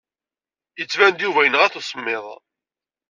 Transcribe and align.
Yettban-d 0.79 1.19
Yuba 1.23 1.41
yenɣa-t 1.43 1.79
usemmiḍ. 1.79 2.25